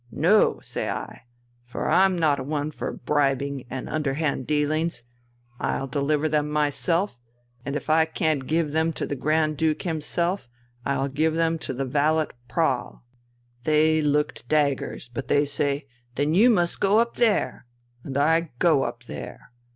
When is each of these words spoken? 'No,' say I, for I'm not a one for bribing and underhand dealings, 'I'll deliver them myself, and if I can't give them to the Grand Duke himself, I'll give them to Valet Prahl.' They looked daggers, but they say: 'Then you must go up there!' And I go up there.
'No,' 0.11 0.59
say 0.63 0.89
I, 0.89 1.25
for 1.63 1.87
I'm 1.87 2.17
not 2.17 2.39
a 2.39 2.43
one 2.43 2.71
for 2.71 2.91
bribing 2.91 3.67
and 3.69 3.87
underhand 3.87 4.47
dealings, 4.47 5.03
'I'll 5.59 5.85
deliver 5.85 6.27
them 6.27 6.49
myself, 6.49 7.19
and 7.63 7.75
if 7.75 7.87
I 7.87 8.05
can't 8.05 8.47
give 8.47 8.71
them 8.71 8.93
to 8.93 9.05
the 9.05 9.15
Grand 9.15 9.57
Duke 9.57 9.83
himself, 9.83 10.49
I'll 10.87 11.07
give 11.07 11.35
them 11.35 11.59
to 11.59 11.75
Valet 11.85 12.29
Prahl.' 12.49 13.03
They 13.63 14.01
looked 14.01 14.49
daggers, 14.49 15.07
but 15.07 15.27
they 15.27 15.45
say: 15.45 15.85
'Then 16.15 16.33
you 16.33 16.49
must 16.49 16.79
go 16.79 16.97
up 16.97 17.17
there!' 17.17 17.67
And 18.03 18.17
I 18.17 18.49
go 18.57 18.81
up 18.81 19.03
there. 19.03 19.51